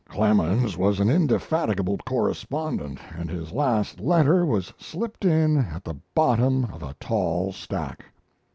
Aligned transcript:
Clemens 0.09 0.77
was 0.77 0.99
an 0.99 1.11
indefatigable 1.11 1.99
correspondent, 2.07 2.97
and 3.15 3.29
his 3.29 3.51
last 3.51 3.99
letter 3.99 4.43
was 4.47 4.73
slipped 4.79 5.23
in 5.25 5.57
at 5.57 5.83
the 5.83 5.93
bottom 6.15 6.63
of 6.73 6.81
a 6.81 6.95
tall 6.99 7.51
stack. 7.51 8.03